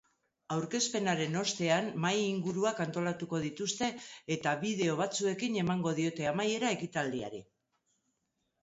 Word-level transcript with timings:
Aurkezpenaren 0.53 1.35
ostean, 1.41 1.91
mahai-inguruak 2.05 2.81
antolatuko 2.87 3.43
dituzte 3.45 3.91
eta 4.37 4.55
bideo 4.65 4.97
batzuekin 5.05 5.61
emango 5.67 5.95
diote 6.03 6.31
amaiera 6.35 6.75
ekitaldiari. 6.81 7.47